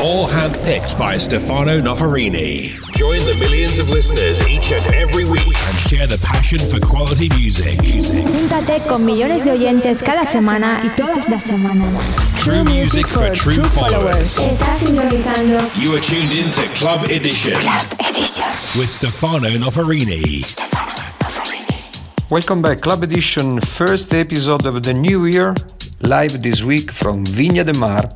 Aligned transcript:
All 0.00 0.26
handpicked 0.26 0.98
by 0.98 1.16
Stefano 1.16 1.80
Noferini. 1.80 2.74
Join 2.92 3.18
the 3.24 3.36
millions 3.38 3.78
of 3.78 3.88
listeners 3.90 4.42
each 4.48 4.72
and 4.72 4.84
every 4.94 5.24
week 5.24 5.56
and 5.68 5.76
share 5.78 6.06
the 6.06 6.18
passion 6.18 6.58
for 6.58 6.78
quality 6.80 7.28
music. 7.30 7.78
Júntate 7.78 8.80
con 8.86 9.04
millones 9.04 9.44
de 9.44 9.52
oyentes 9.52 10.02
cada 10.02 10.26
semana 10.26 10.80
y 10.84 10.88
todas 10.96 11.28
las 11.28 11.42
semanas. 11.44 12.04
True 12.42 12.64
music 12.64 13.06
for 13.06 13.30
true 13.34 13.64
followers. 13.64 14.38
Estás 14.38 14.80
sintonizando 14.80 15.58
You 15.80 15.94
are 15.94 16.00
tuned 16.00 16.32
in 16.34 16.50
to 16.50 16.62
Club 16.74 17.04
Edition 17.04 17.54
Club 17.60 17.86
Edition. 18.00 18.44
with 18.78 18.88
Stefano 18.90 19.48
Noferini. 19.48 20.44
Welcome 22.30 22.62
back, 22.62 22.80
Club 22.80 23.02
Edition, 23.04 23.60
first 23.60 24.12
episode 24.12 24.66
of 24.66 24.82
the 24.82 24.92
new 24.94 25.26
year, 25.26 25.54
live 26.02 26.42
this 26.42 26.62
week 26.64 26.90
from 26.90 27.24
Viña 27.24 27.64
de 27.64 27.78
Mar, 27.78 28.08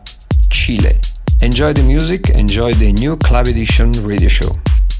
Chile. 0.50 0.98
Enjoy 1.40 1.72
the 1.72 1.82
music, 1.82 2.30
enjoy 2.30 2.74
the 2.74 2.92
new 2.94 3.16
Club 3.16 3.46
Edition 3.46 3.92
radio 4.04 4.28
show. 4.28 4.50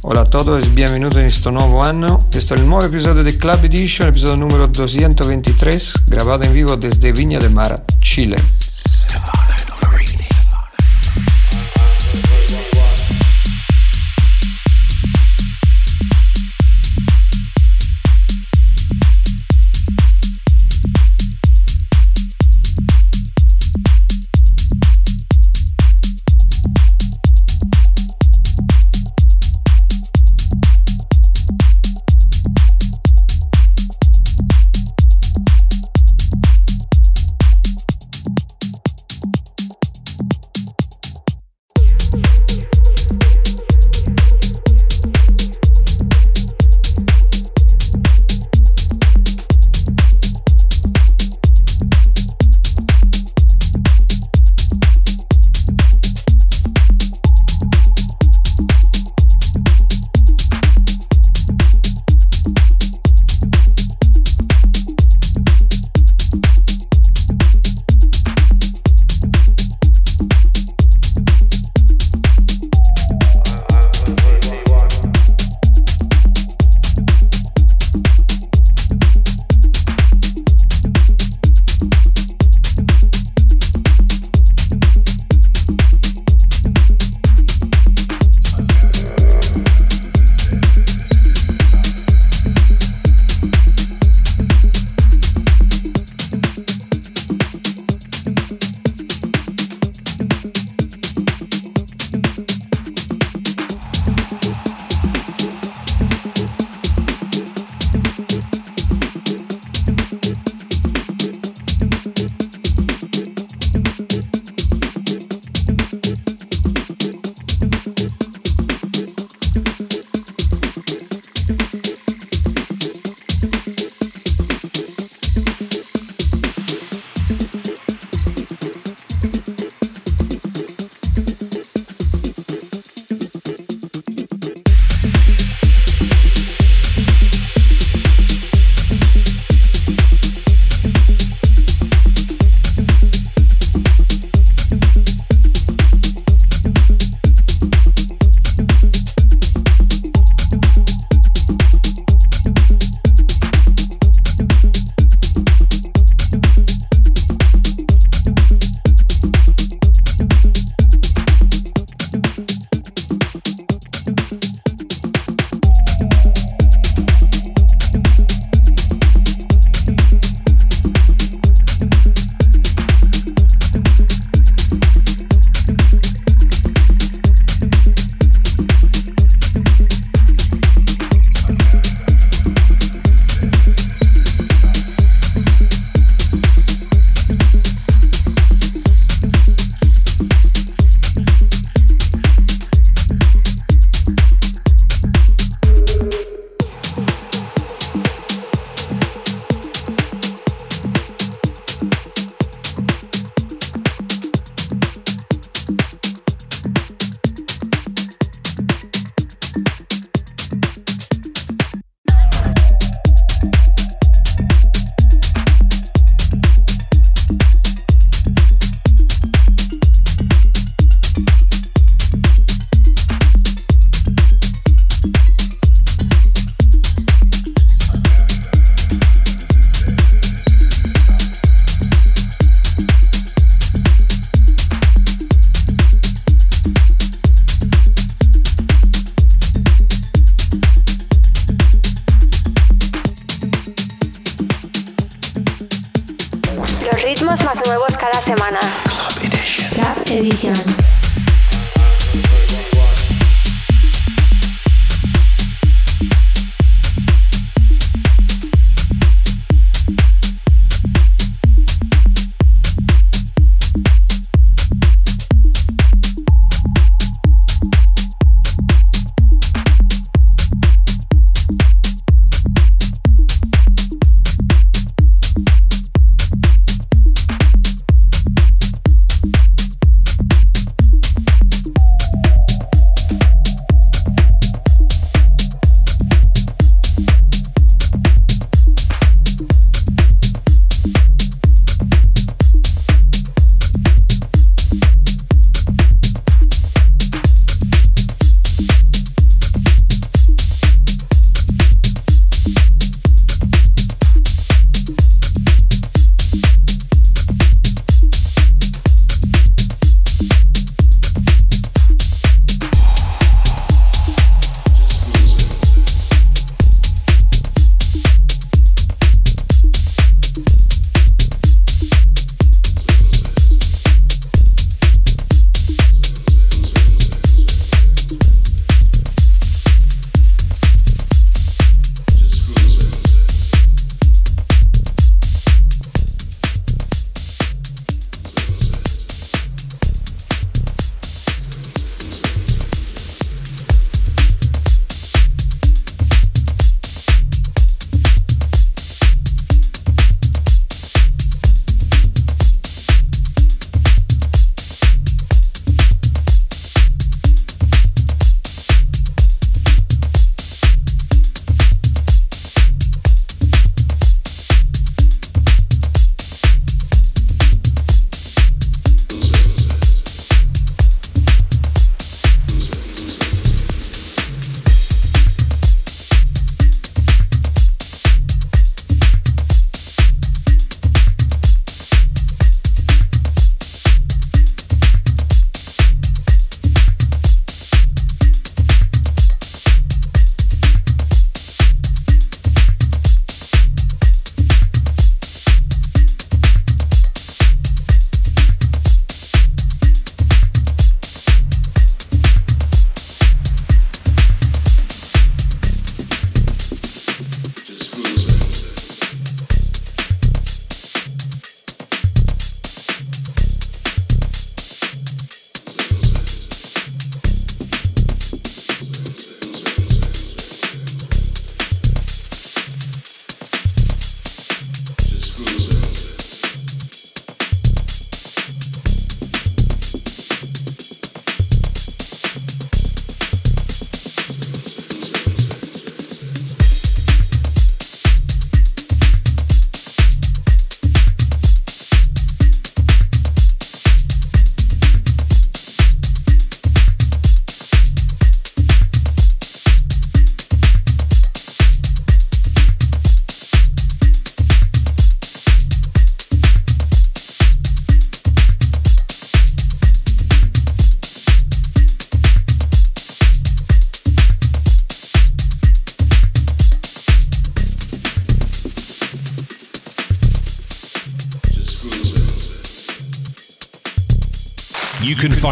Hola 0.03 0.21
a 0.21 0.25
todos, 0.25 0.73
bienvenidos 0.73 1.17
en 1.17 1.25
este 1.25 1.51
nuevo 1.51 1.83
año. 1.83 2.29
Questo 2.31 2.55
è 2.55 2.59
il 2.59 2.65
nuovo 2.65 2.85
episodio 2.85 3.25
di 3.25 3.37
Club 3.37 3.65
Edition, 3.65 4.07
episodio 4.07 4.37
numero 4.37 4.69
223, 4.69 5.81
grabato 6.07 6.45
in 6.45 6.53
vivo 6.53 6.77
desde 6.77 7.11
Viña 7.11 7.41
de 7.41 7.49
Mar, 7.49 7.85
Chile. 8.01 8.37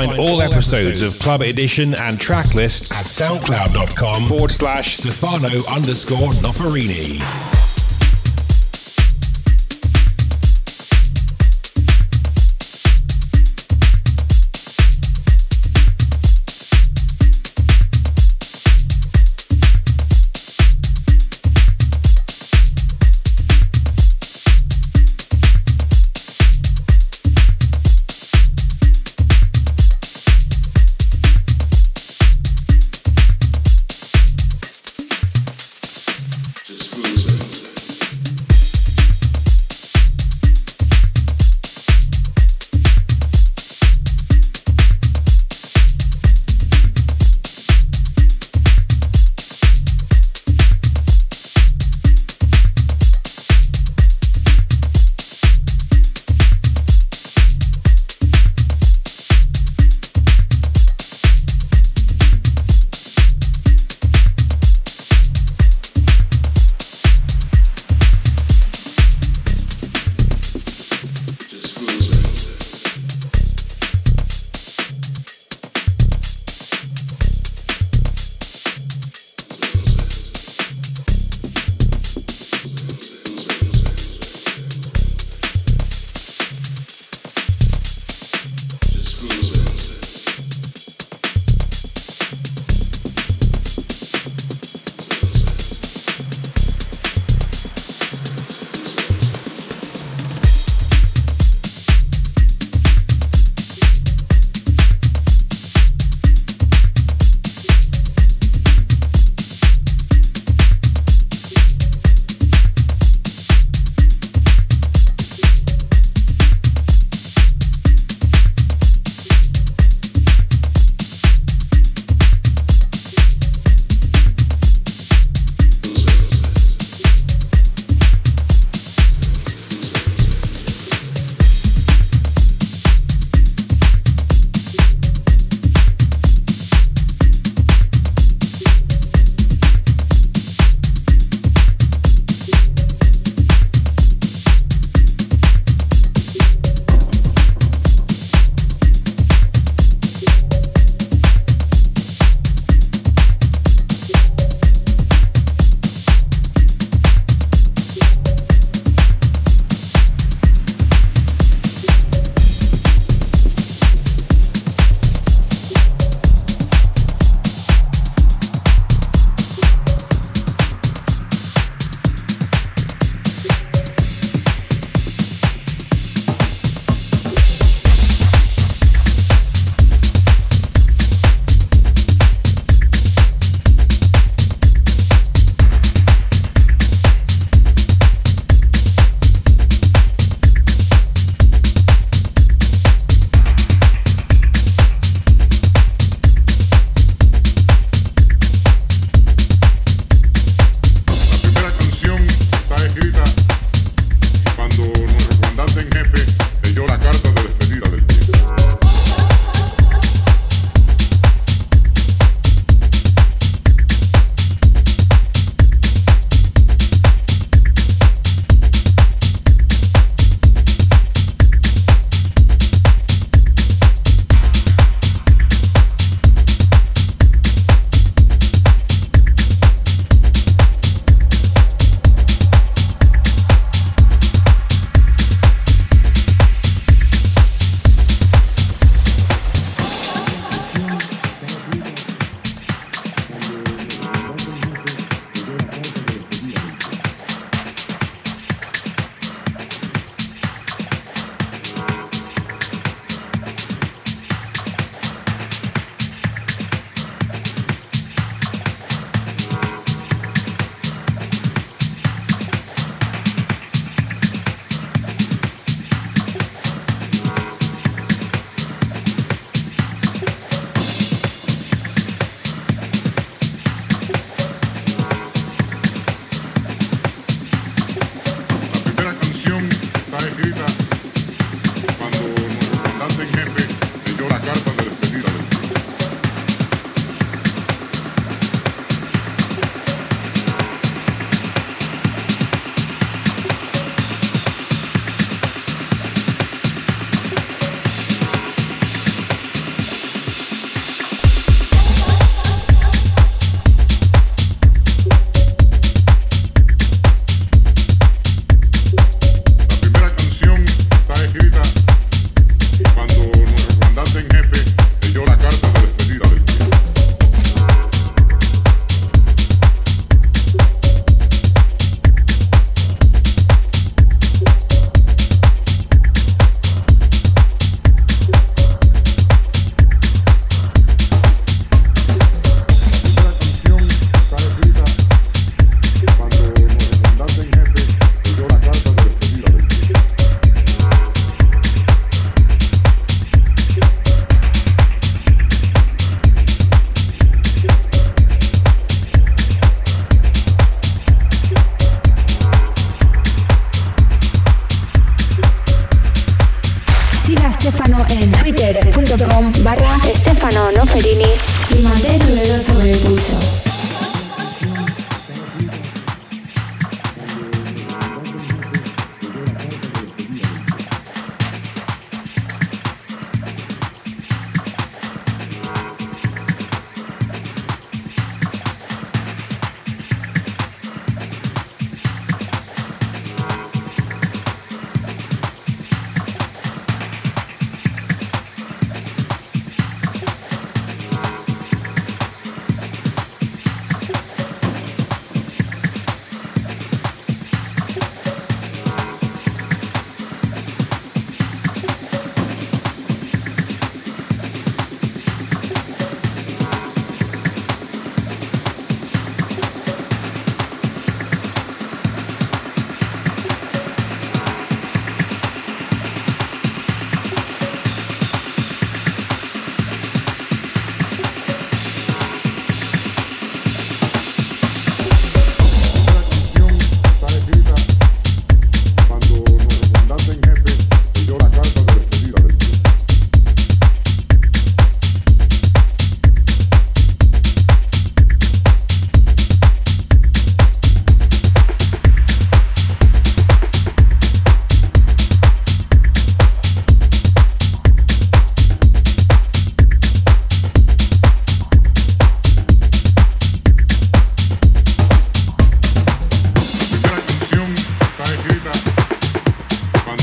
Find 0.04 0.18
all 0.18 0.42
episodes 0.42 1.02
of 1.02 1.18
Club 1.18 1.40
Edition 1.40 1.94
and 2.00 2.20
track 2.20 2.54
lists 2.54 2.92
at 2.92 3.06
soundcloud.com 3.06 4.26
forward 4.26 4.50
slash 4.50 4.96
Stefano 4.98 5.64
underscore 5.68 6.32
Noferini. 6.42 7.55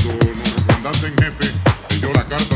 cuando 0.02 0.34
nos 0.34 0.66
mandaste 0.66 1.06
en 1.08 1.16
jefe, 1.16 1.52
leyó 1.90 2.12
la 2.12 2.24
carta. 2.24 2.53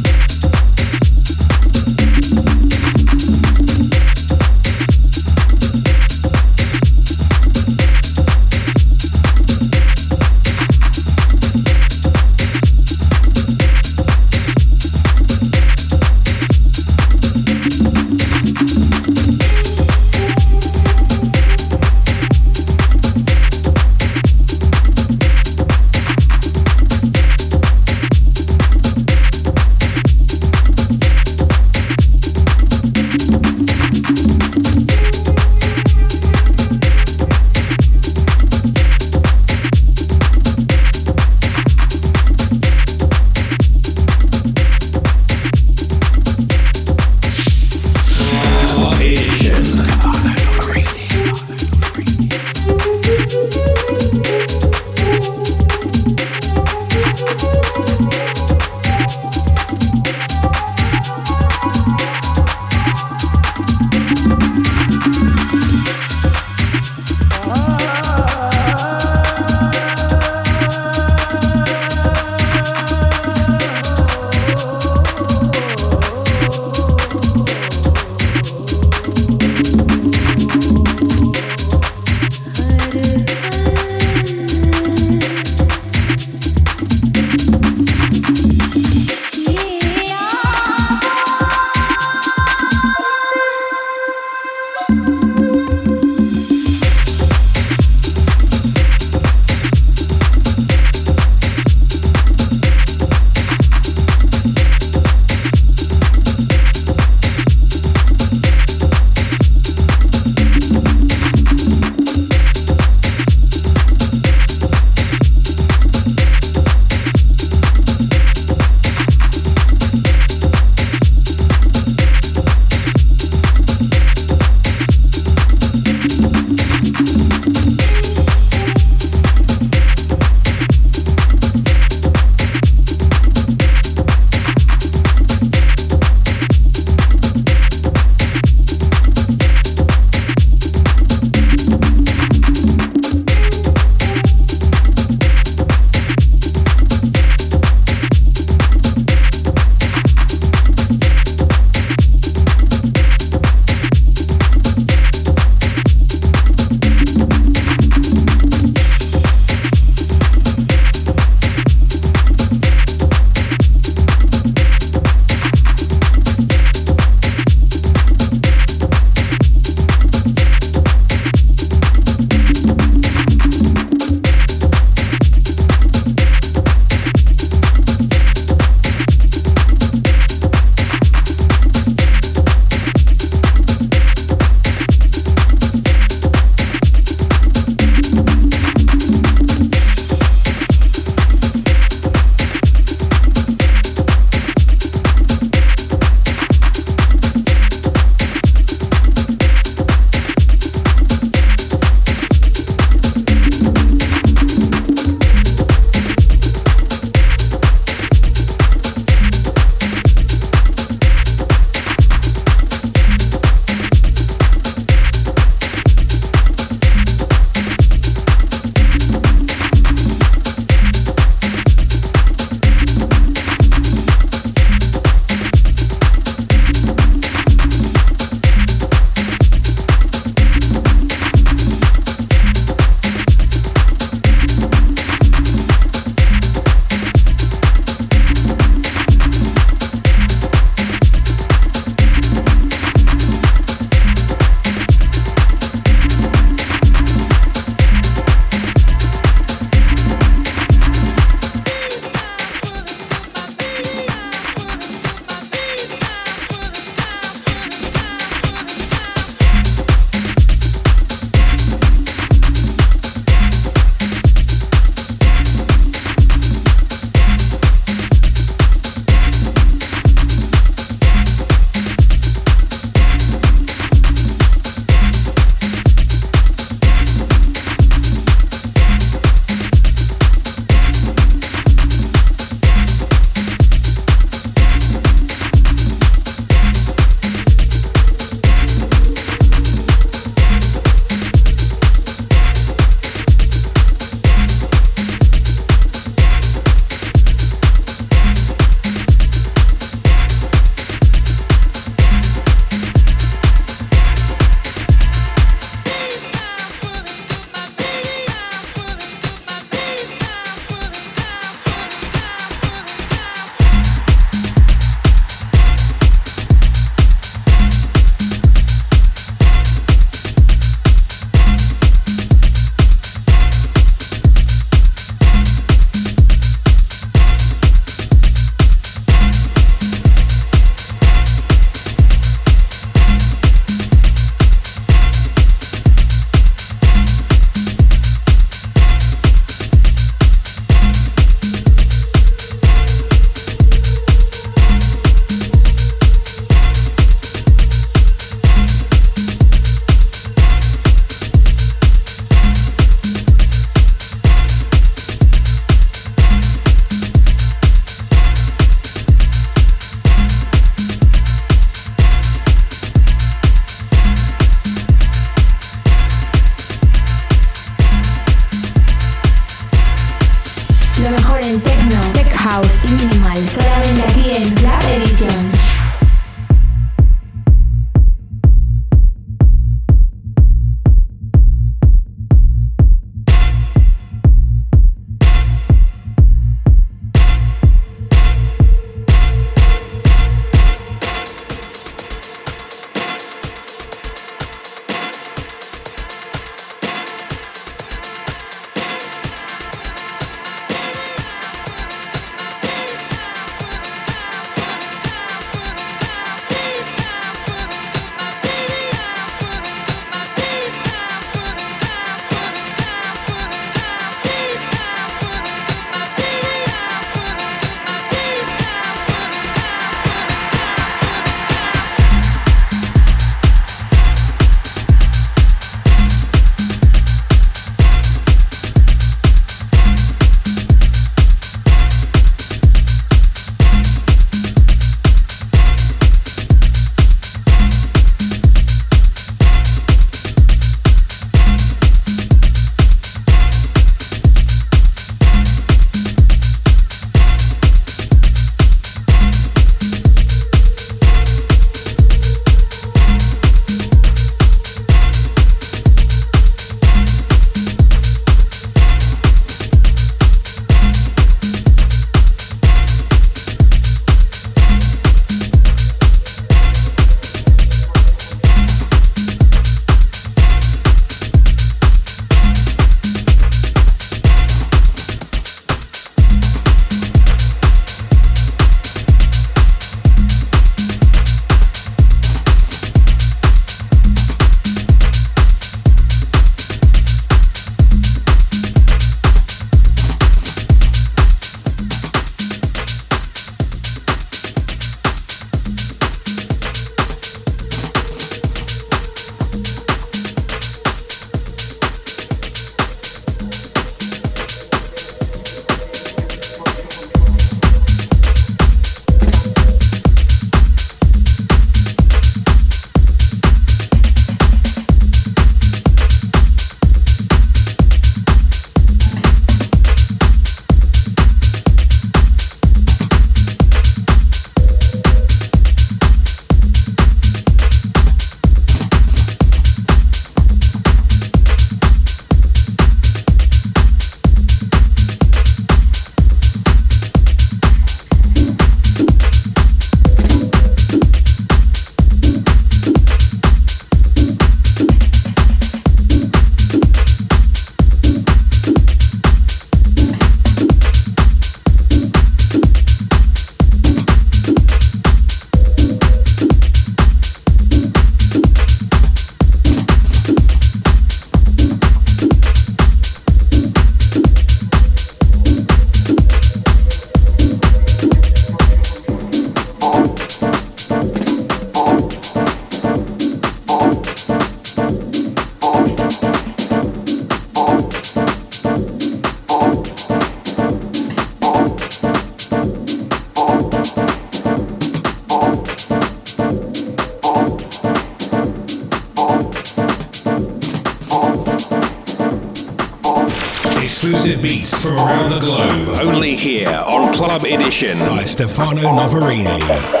By 597.81 598.25
Stefano 598.25 598.93
Noferini. 598.93 600.00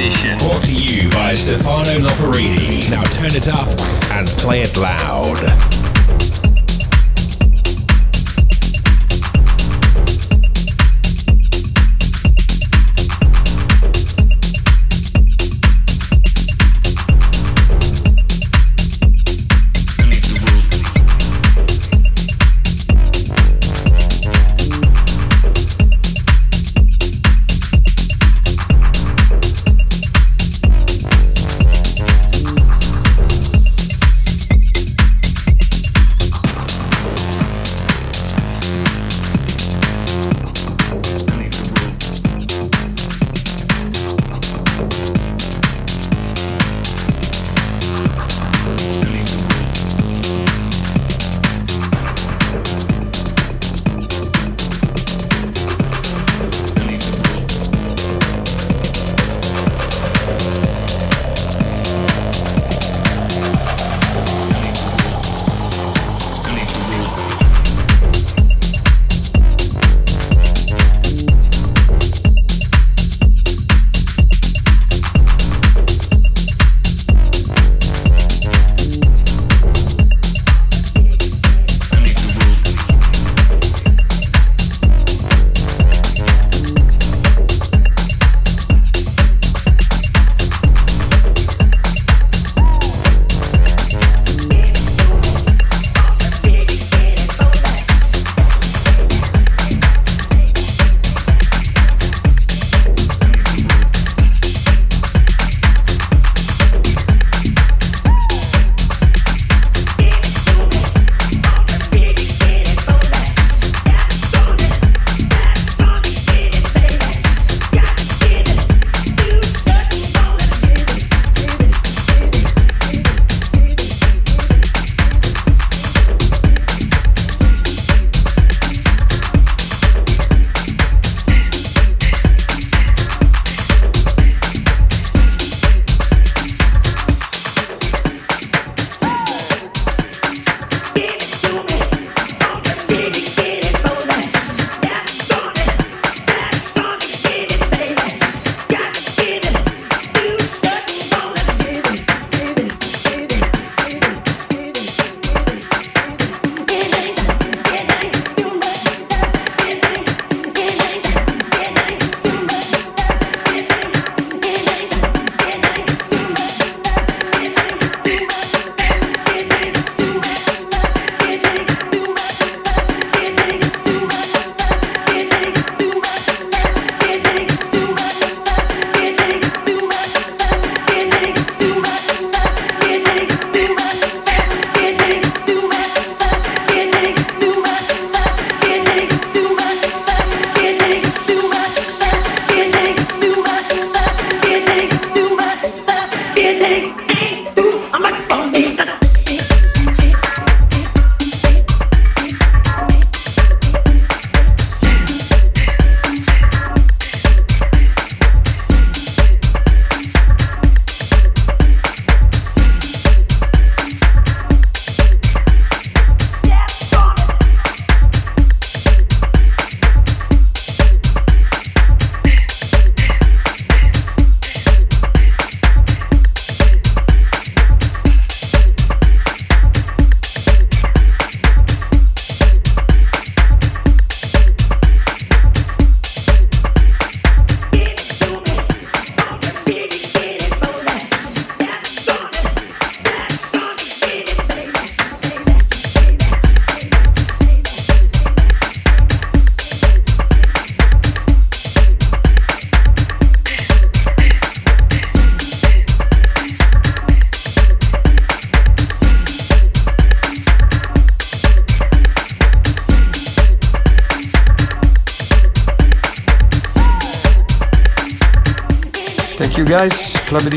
Edition. 0.00 0.38
Brought 0.38 0.62
to 0.62 0.74
you 0.74 1.10
by 1.10 1.34
Stefano 1.34 1.98
Noferini. 1.98 2.90
Now 2.90 3.02
turn 3.02 3.34
it 3.34 3.48
up 3.48 3.68
and 4.12 4.26
play 4.28 4.62
it 4.62 4.78
loud. 4.78 5.79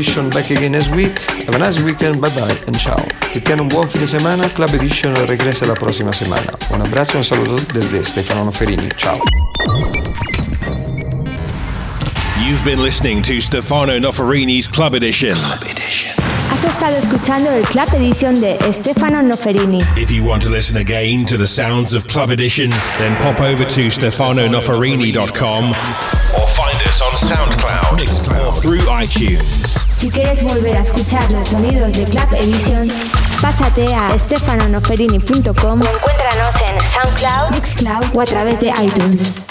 Edition 0.04 0.28
back 0.28 0.50
again 0.50 0.72
next 0.72 0.90
week. 0.90 1.18
Have 1.46 1.54
a 1.54 1.58
nice 1.58 1.80
weekend. 1.80 2.20
Bye 2.20 2.28
bye 2.36 2.54
and 2.66 2.76
ciao. 2.78 3.02
Que 3.32 3.40
tengan 3.40 3.60
un 3.62 3.68
buen 3.70 3.88
fin 3.88 4.02
de 4.02 4.06
semana. 4.06 4.50
Club 4.50 4.68
Edition 4.74 5.14
regresa 5.26 5.64
la 5.64 5.72
próxima 5.74 6.12
semana. 6.12 6.52
Un 6.74 6.82
abrazo 6.82 7.14
y 7.14 7.16
un 7.20 7.24
saludo 7.24 7.56
desde 7.72 8.04
Stefano 8.04 8.44
Noferini. 8.44 8.90
Ciao. 8.98 9.18
You've 12.38 12.62
been 12.66 12.82
listening 12.82 13.22
to 13.22 13.40
Stefano 13.40 13.98
Noferini's 13.98 14.68
Club 14.68 14.94
Edition. 14.94 15.34
Club 15.36 15.62
Edition. 15.70 16.12
Has 16.50 16.62
estado 16.64 16.96
escuchando 16.96 17.50
el 17.50 17.64
Club 17.64 17.88
Edition 17.94 18.34
de 18.38 18.58
Stefano 18.74 19.22
Noferini. 19.22 19.80
If 19.96 20.10
you 20.10 20.22
want 20.22 20.42
to 20.42 20.50
listen 20.50 20.76
again 20.76 21.24
to 21.24 21.38
the 21.38 21.46
sounds 21.46 21.94
of 21.94 22.06
Club 22.08 22.28
Edition, 22.28 22.68
then 22.98 23.16
pop 23.22 23.40
over 23.40 23.64
to 23.64 23.88
stefanonoferini.com 23.88 25.64
or 25.64 26.46
find 26.48 26.76
us 26.86 27.00
on 27.00 27.10
SoundCloud, 27.12 27.98
Mixcloud, 27.98 28.46
or 28.48 28.52
through 28.52 28.80
iTunes. 28.80 29.63
Si 30.04 30.10
quieres 30.10 30.42
volver 30.42 30.76
a 30.76 30.80
escuchar 30.80 31.30
los 31.30 31.48
sonidos 31.48 31.90
de 31.94 32.04
Club 32.04 32.34
Edition, 32.34 32.86
pásate 33.40 33.86
a 33.94 34.14
stefanonoferini.com 34.18 35.80
o 35.80 35.88
encuéntranos 35.88 36.54
en 36.60 36.78
SoundCloud, 36.90 37.50
Mixcloud 37.52 38.04
o 38.14 38.20
a 38.20 38.24
través 38.26 38.60
de 38.60 38.68
iTunes. 38.68 39.43